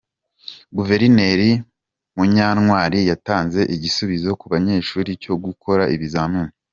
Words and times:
Guverineri 0.77 1.49
Munyantwali 2.15 2.99
yatanze 3.09 3.59
igisubizo 3.75 4.29
ku 4.39 4.45
banyeshuri 4.53 5.09
cyo 5.23 5.33
gukora 5.43 5.83
ibizamini 5.97 6.53